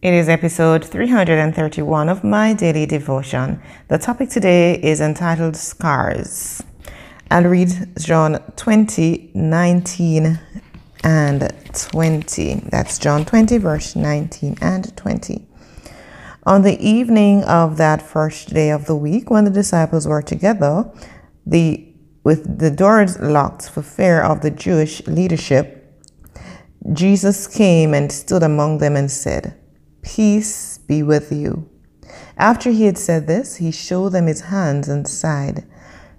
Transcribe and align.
It 0.00 0.14
is 0.14 0.28
episode 0.28 0.84
331 0.84 2.08
of 2.08 2.22
my 2.22 2.54
daily 2.54 2.86
devotion. 2.86 3.60
The 3.88 3.98
topic 3.98 4.30
today 4.30 4.80
is 4.80 5.00
entitled 5.00 5.56
Scars. 5.56 6.62
I'll 7.32 7.42
read 7.42 7.96
John 7.98 8.40
20, 8.54 9.32
19 9.34 10.38
and 11.02 11.52
20. 11.72 12.54
That's 12.70 12.98
John 13.00 13.24
20, 13.24 13.58
verse 13.58 13.96
19 13.96 14.58
and 14.60 14.96
20. 14.96 15.48
On 16.44 16.62
the 16.62 16.78
evening 16.78 17.42
of 17.42 17.76
that 17.78 18.00
first 18.00 18.54
day 18.54 18.70
of 18.70 18.86
the 18.86 18.94
week, 18.94 19.30
when 19.30 19.46
the 19.46 19.50
disciples 19.50 20.06
were 20.06 20.22
together, 20.22 20.88
the 21.44 21.92
with 22.22 22.60
the 22.60 22.70
doors 22.70 23.18
locked 23.18 23.68
for 23.68 23.82
fear 23.82 24.22
of 24.22 24.42
the 24.42 24.52
Jewish 24.52 25.04
leadership, 25.08 25.92
Jesus 26.92 27.48
came 27.48 27.94
and 27.94 28.12
stood 28.12 28.44
among 28.44 28.78
them 28.78 28.94
and 28.94 29.10
said, 29.10 29.57
Peace 30.02 30.78
be 30.78 31.02
with 31.02 31.32
you. 31.32 31.68
After 32.36 32.70
he 32.70 32.84
had 32.84 32.98
said 32.98 33.26
this, 33.26 33.56
he 33.56 33.70
showed 33.70 34.10
them 34.10 34.26
his 34.26 34.42
hands 34.42 34.88
and 34.88 35.06
side. 35.06 35.64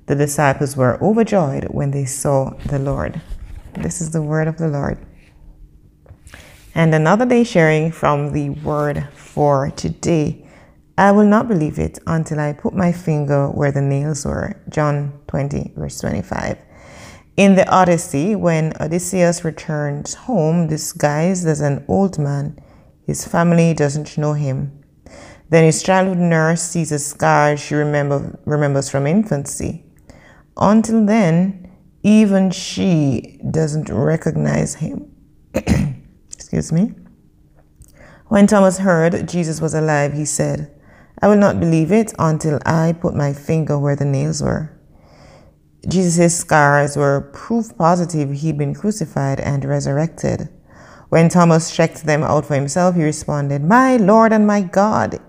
The 0.08 0.16
disciples 0.16 0.76
were 0.76 1.02
overjoyed 1.04 1.66
when 1.66 1.92
they 1.92 2.06
saw 2.06 2.52
the 2.66 2.80
Lord. 2.80 3.22
This 3.74 4.02
is 4.02 4.12
the 4.12 4.22
word 4.22 4.48
of 4.48 4.58
the 4.58 4.68
Lord. 4.68 4.98
And 6.76 6.94
another 6.94 7.26
day 7.26 7.44
sharing 7.44 7.92
from 7.92 8.32
the 8.34 8.50
word 8.50 9.08
for 9.16 9.72
today. 9.72 10.46
I 10.98 11.12
will 11.12 11.26
not 11.26 11.48
believe 11.48 11.80
it 11.80 12.00
until 12.08 12.40
I 12.40 12.54
put 12.54 12.74
my 12.74 12.92
finger 12.92 13.48
where 13.50 13.72
the 13.72 13.82
nails 13.82 14.26
were. 14.26 14.62
John 14.70 15.20
20, 15.28 15.74
verse 15.76 16.00
25. 16.02 16.58
In 17.38 17.56
the 17.56 17.70
Odyssey, 17.70 18.36
when 18.36 18.74
Odysseus 18.82 19.46
returns 19.46 20.14
home 20.14 20.68
disguised 20.68 21.48
as 21.48 21.62
an 21.62 21.86
old 21.88 22.20
man, 22.20 22.60
his 23.10 23.26
family 23.26 23.74
doesn't 23.74 24.20
know 24.20 24.34
him. 24.34 24.84
Then 25.50 25.64
his 25.64 25.82
childhood 25.82 26.20
nurse 26.20 26.62
sees 26.62 26.92
a 26.92 27.00
scar 27.00 27.58
she 27.58 27.74
remember, 27.74 28.40
remembers 28.46 28.88
from 28.88 29.08
infancy. 29.08 29.84
Until 30.56 31.04
then, 31.08 31.72
even 32.04 32.52
she 32.52 33.40
doesn't 33.50 33.90
recognize 33.90 34.76
him. 34.76 35.12
Excuse 36.32 36.72
me. 36.72 36.94
When 38.28 38.46
Thomas 38.46 38.78
heard 38.78 39.28
Jesus 39.28 39.60
was 39.60 39.74
alive, 39.74 40.14
he 40.14 40.26
said, 40.26 40.72
I 41.20 41.30
will 41.30 41.36
not 41.36 41.60
believe 41.60 41.92
it 41.92 42.14
until 42.20 42.60
I 42.64 42.94
put 42.94 43.16
my 43.16 43.34
finger 43.34 43.80
where 43.80 43.96
the 43.96 44.06
nails 44.06 44.44
were. 44.44 44.80
Jesus' 45.88 46.38
scars 46.38 46.96
were 46.96 47.32
proof 47.34 47.76
positive 47.76 48.32
he'd 48.32 48.60
been 48.60 48.76
crucified 48.76 49.40
and 49.40 49.66
resurrected. 49.66 50.50
When 51.10 51.28
Thomas 51.28 51.76
checked 51.76 52.06
them 52.06 52.24
out 52.24 52.46
for 52.46 52.54
himself, 52.54 52.96
he 52.96 53.04
responded, 53.04 53.64
My 53.64 53.98
Lord 53.98 54.32
and 54.32 54.46
my 54.46 54.62
God. 54.62 55.20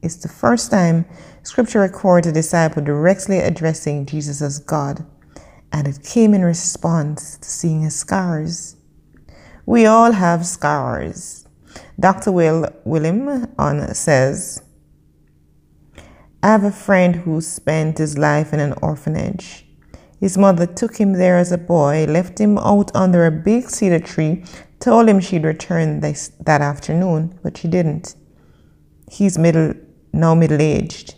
It's 0.00 0.16
the 0.16 0.28
first 0.28 0.70
time 0.70 1.06
scripture 1.42 1.80
records 1.80 2.28
a 2.28 2.32
disciple 2.32 2.84
directly 2.84 3.38
addressing 3.38 4.06
Jesus 4.06 4.40
as 4.40 4.60
God, 4.60 5.04
and 5.72 5.88
it 5.88 6.04
came 6.04 6.34
in 6.34 6.44
response 6.44 7.36
to 7.38 7.48
seeing 7.48 7.82
his 7.82 7.96
scars. 7.96 8.76
We 9.66 9.86
all 9.86 10.12
have 10.12 10.46
scars. 10.46 11.46
Dr. 11.98 12.30
Will 12.30 12.66
Willimon 12.86 13.94
says, 13.96 14.62
I 16.44 16.46
have 16.46 16.62
a 16.62 16.70
friend 16.70 17.16
who 17.16 17.40
spent 17.40 17.98
his 17.98 18.16
life 18.16 18.52
in 18.52 18.60
an 18.60 18.74
orphanage. 18.80 19.66
His 20.20 20.38
mother 20.38 20.66
took 20.66 20.96
him 20.96 21.14
there 21.14 21.38
as 21.38 21.50
a 21.50 21.58
boy, 21.58 22.06
left 22.08 22.40
him 22.40 22.58
out 22.58 22.94
under 22.94 23.26
a 23.26 23.30
big 23.30 23.68
cedar 23.70 23.98
tree, 23.98 24.44
told 24.80 25.08
him 25.08 25.20
she'd 25.20 25.44
return 25.44 26.00
this, 26.00 26.28
that 26.40 26.60
afternoon, 26.60 27.38
but 27.42 27.56
she 27.56 27.68
didn't. 27.68 28.14
He's 29.10 29.38
middle, 29.38 29.74
now 30.12 30.34
middle 30.34 30.60
aged. 30.60 31.14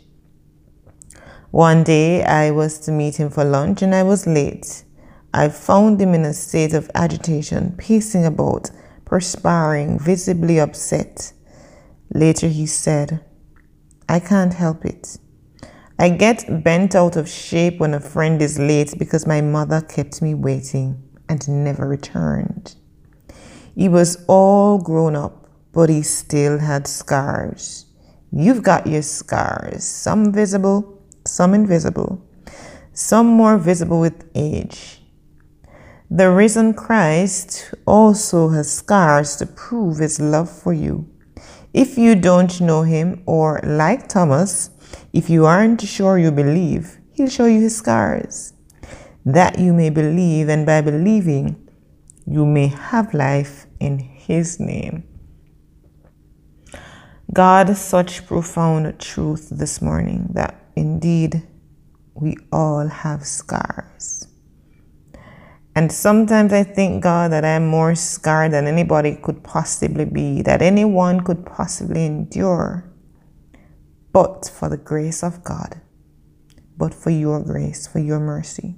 One 1.51 1.83
day 1.83 2.23
I 2.23 2.53
was 2.53 2.79
to 2.81 2.93
meet 2.93 3.17
him 3.17 3.29
for 3.29 3.45
lunch 3.45 3.83
and 3.83 3.95
I 3.95 4.05
was 4.05 4.27
late. 4.27 4.85
I 5.35 5.49
found 5.49 6.01
him 6.01 6.15
in 6.15 6.25
a 6.25 6.33
state 6.33 6.75
of 6.75 6.91
agitation, 6.95 7.75
pacing 7.77 8.25
about, 8.25 8.71
perspiring, 9.05 9.99
visibly 9.99 10.61
upset. 10.61 11.33
Later 12.15 12.49
he 12.49 12.67
said, 12.67 13.25
I 14.09 14.21
can't 14.21 14.55
help 14.55 14.85
it. 14.85 15.19
I 15.99 16.09
get 16.09 16.65
bent 16.65 16.95
out 16.95 17.17
of 17.17 17.29
shape 17.29 17.79
when 17.79 17.95
a 17.95 18.01
friend 18.01 18.41
is 18.41 18.59
late 18.59 18.95
because 18.99 19.27
my 19.27 19.41
mother 19.41 19.81
kept 19.81 20.23
me 20.23 20.35
waiting 20.35 21.03
and 21.29 21.47
never 21.49 21.87
returned. 21.87 22.75
He 23.75 23.89
was 23.89 24.25
all 24.27 24.79
grown 24.79 25.17
up, 25.17 25.49
but 25.73 25.89
he 25.89 26.03
still 26.03 26.59
had 26.59 26.87
scars. 26.87 27.87
You've 28.33 28.63
got 28.63 28.87
your 28.87 29.03
scars, 29.03 29.85
some 29.85 30.33
visible, 30.33 31.03
some 31.27 31.55
invisible, 31.55 32.25
some 32.93 33.27
more 33.27 33.59
visible 33.59 34.01
with 34.01 34.29
age. 34.35 35.03
The 36.11 36.31
risen 36.31 36.75
Christ 36.75 37.73
also 37.87 38.49
has 38.49 38.71
scars 38.71 39.37
to 39.37 39.47
prove 39.47 39.99
his 39.99 40.21
love 40.21 40.51
for 40.51 40.73
you. 40.73 41.09
If 41.73 41.97
you 41.97 42.17
don't 42.17 42.61
know 42.61 42.83
him, 42.83 43.23
or 43.27 43.61
like 43.63 44.09
Thomas, 44.09 44.71
if 45.13 45.31
you 45.31 45.47
aren't 45.47 45.81
sure 45.83 46.19
you 46.19 46.33
believe, 46.33 46.99
he'll 47.13 47.29
show 47.29 47.47
you 47.47 47.61
his 47.61 47.77
scars. 47.77 48.55
That 49.25 49.61
you 49.61 49.73
may 49.73 49.91
believe, 49.91 50.49
and 50.49 50.67
by 50.67 50.81
believing, 50.81 51.69
you 52.27 52.45
may 52.47 52.69
have 52.69 53.15
life 53.15 53.67
in 53.79 53.99
His 53.99 54.61
name. 54.61 55.05
God, 57.33 57.77
such 57.77 58.27
profound 58.27 58.99
truth 58.99 59.49
this 59.51 59.81
morning 59.81 60.31
that 60.35 60.65
indeed 60.75 61.43
we 62.15 62.37
all 62.53 62.89
have 62.89 63.25
scars. 63.25 64.27
And 65.77 65.93
sometimes 65.93 66.53
I 66.53 66.65
think, 66.65 67.03
God, 67.03 67.31
that 67.31 67.45
I'm 67.45 67.67
more 67.67 67.95
scarred 67.95 68.53
than 68.53 68.67
anybody 68.67 69.15
could 69.15 69.45
possibly 69.45 70.05
be, 70.05 70.43
that 70.43 70.61
anyone 70.61 71.21
could 71.21 71.47
possibly 71.47 72.05
endure. 72.05 72.93
But 74.13 74.51
for 74.53 74.69
the 74.69 74.77
grace 74.77 75.23
of 75.23 75.45
God, 75.45 75.81
but 76.77 76.93
for 76.93 77.11
your 77.11 77.41
grace, 77.45 77.87
for 77.87 78.01
your 78.01 78.19
mercy. 78.19 78.75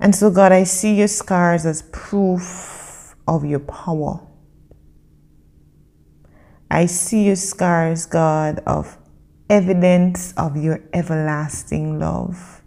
And 0.00 0.14
so, 0.14 0.30
God, 0.30 0.52
I 0.52 0.64
see 0.64 0.94
your 0.94 1.08
scars 1.08 1.64
as 1.64 1.82
proof 1.92 3.16
of 3.26 3.44
your 3.44 3.60
power. 3.60 4.26
I 6.70 6.86
see 6.86 7.24
your 7.24 7.36
scars, 7.36 8.06
God, 8.06 8.60
of 8.66 8.98
evidence 9.48 10.32
of 10.36 10.56
your 10.56 10.80
everlasting 10.92 11.98
love. 11.98 12.62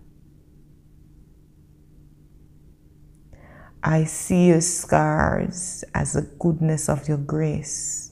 I 3.83 4.03
see 4.03 4.47
your 4.47 4.61
scars 4.61 5.83
as 5.93 6.13
the 6.13 6.23
goodness 6.39 6.89
of 6.89 7.07
your 7.07 7.17
grace. 7.17 8.11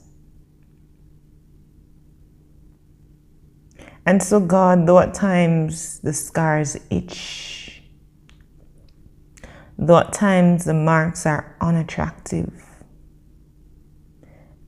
And 4.06 4.24
so, 4.24 4.40
God, 4.40 4.88
though 4.88 5.00
at 5.00 5.14
times 5.14 6.00
the 6.00 6.14
scars 6.14 6.78
itch, 6.90 7.67
though 9.78 9.98
at 9.98 10.14
times 10.14 10.66
the 10.66 10.74
marks 10.74 11.26
are 11.26 11.56
unattractive. 11.62 12.52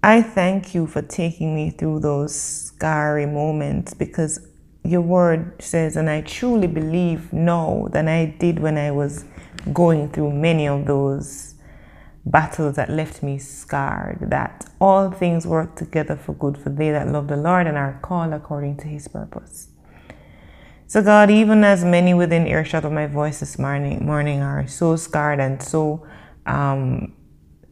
I 0.01 0.21
thank 0.21 0.73
you 0.73 0.87
for 0.87 1.01
taking 1.01 1.53
me 1.53 1.71
through 1.71 1.99
those 1.99 2.33
scary 2.39 3.25
moments 3.25 3.93
because 3.93 4.39
your 4.83 5.01
word 5.01 5.61
says, 5.61 5.97
and 5.97 6.09
I 6.09 6.21
truly 6.21 6.67
believe 6.67 7.33
now 7.33 7.89
than 7.91 8.07
I 8.07 8.25
did 8.25 8.59
when 8.59 8.77
I 8.77 8.91
was 8.91 9.25
going 9.73 10.09
through 10.09 10.31
many 10.31 10.67
of 10.67 10.85
those 10.85 11.55
battles 12.25 12.75
that 12.75 12.89
left 12.89 13.21
me 13.21 13.39
scarred, 13.39 14.19
that 14.29 14.65
all 14.79 15.11
things 15.11 15.45
work 15.45 15.75
together 15.75 16.15
for 16.15 16.33
good 16.33 16.57
for 16.57 16.69
they 16.69 16.91
that 16.91 17.07
love 17.09 17.27
the 17.27 17.35
Lord 17.35 17.67
and 17.67 17.77
are 17.77 17.99
called 18.01 18.33
according 18.33 18.77
to 18.77 18.87
his 18.87 19.07
purpose. 19.07 19.69
So, 20.89 21.03
God, 21.03 21.29
even 21.29 21.63
as 21.63 21.85
many 21.85 22.15
within 22.15 22.47
earshot 22.47 22.83
of 22.83 22.91
my 22.91 23.05
voice 23.05 23.41
this 23.41 23.59
morning, 23.59 24.03
morning 24.03 24.41
are 24.41 24.65
so 24.65 24.95
scarred 24.95 25.39
and 25.39 25.61
so 25.61 26.03
um, 26.47 27.13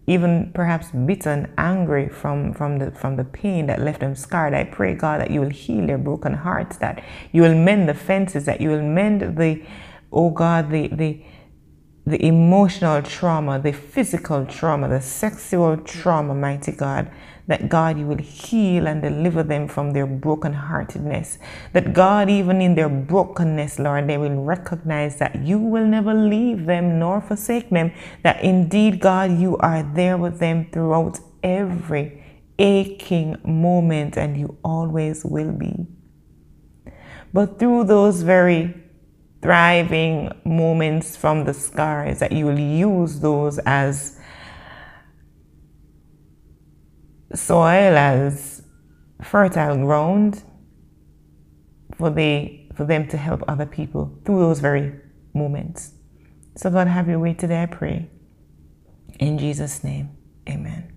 even 0.06 0.52
perhaps 0.54 0.94
and 0.94 1.50
angry 1.58 2.10
from, 2.10 2.54
from, 2.54 2.78
the, 2.78 2.92
from 2.92 3.16
the 3.16 3.24
pain 3.24 3.66
that 3.66 3.82
left 3.82 4.02
them 4.02 4.16
scarred. 4.16 4.54
I 4.54 4.66
pray, 4.66 4.94
God, 4.94 5.20
that 5.20 5.32
you 5.32 5.42
will 5.42 5.50
heal 5.50 5.88
their 5.88 5.98
broken 5.98 6.36
hearts, 6.36 6.78
that 6.78 7.04
you 7.32 7.42
will 7.42 7.56
mend 7.56 7.90
the 7.90 7.96
fences, 7.96 8.46
that 8.46 8.62
you 8.62 8.70
will 8.70 8.84
mend 8.84 9.36
the, 9.36 9.66
oh 10.12 10.30
God, 10.30 10.70
the, 10.70 10.88
the, 10.90 11.20
the 12.08 12.26
emotional 12.26 13.02
trauma, 13.02 13.60
the 13.60 13.74
physical 13.74 14.46
trauma, 14.46 14.88
the 14.88 15.02
sexual 15.02 15.76
trauma, 15.76 16.34
mighty 16.34 16.72
God, 16.72 17.12
that 17.48 17.68
God, 17.68 18.00
you 18.00 18.08
will 18.08 18.18
heal 18.18 18.88
and 18.88 19.02
deliver 19.02 19.44
them 19.44 19.68
from 19.68 19.92
their 19.92 20.08
brokenheartedness. 20.08 21.38
That 21.74 21.94
God, 21.94 22.30
even 22.30 22.62
in 22.62 22.76
their 22.76 22.88
brokenness, 22.88 23.78
Lord, 23.78 24.08
they 24.08 24.18
will 24.18 24.42
recognize 24.42 25.18
that 25.18 25.36
you 25.44 25.60
will 25.60 25.86
never 25.86 26.14
leave 26.14 26.66
them 26.66 26.98
nor 26.98 27.20
forsake 27.20 27.70
them. 27.70 27.92
That 28.24 28.42
indeed, 28.42 29.02
God, 29.02 29.38
you 29.38 29.58
are 29.58 29.84
there 29.84 30.18
with 30.18 30.40
them 30.40 30.68
throughout 30.72 31.20
every 31.44 32.24
aching 32.58 33.36
moment, 33.44 34.18
and 34.18 34.38
you 34.38 34.58
always 34.64 35.26
will 35.26 35.52
be. 35.52 35.88
But 37.34 37.60
through 37.60 37.84
those 37.84 38.22
very 38.22 38.87
thriving 39.42 40.32
moments 40.46 41.16
from 41.16 41.46
the 41.46 41.54
scars, 41.54 42.20
that 42.20 42.32
you 42.32 42.46
will 42.46 42.60
use 42.60 43.20
those 43.20 43.60
as 43.60 44.20
soil, 47.34 47.98
as 47.98 48.64
fertile 49.24 49.78
ground 49.78 50.44
for, 51.96 52.10
they, 52.10 52.70
for 52.76 52.86
them 52.86 53.08
to 53.08 53.18
help 53.18 53.44
other 53.48 53.66
people 53.66 54.18
through 54.26 54.40
those 54.40 54.60
very 54.60 54.94
moments. 55.34 55.94
So, 56.56 56.70
God, 56.70 56.88
have 56.88 57.08
your 57.08 57.20
way 57.20 57.34
today, 57.34 57.64
I 57.64 57.66
pray. 57.68 58.10
In 59.20 59.38
Jesus' 59.38 59.84
name, 59.84 60.18
amen. 60.50 60.97